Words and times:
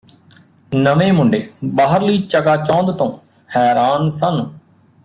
ਨਵੇਂ 0.71 1.11
ਮੁੰਡੇ 1.13 1.43
ਬਾਹਰਲੀ 1.75 2.17
ਚਕਾਚੌਂਧ 2.17 2.91
ਤੋਂ 2.91 3.11
ਹੈਰਾਨ 3.49 4.09
ਸਨ 4.09 4.43